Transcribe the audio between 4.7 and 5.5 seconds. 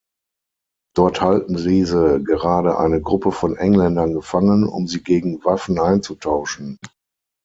sie gegen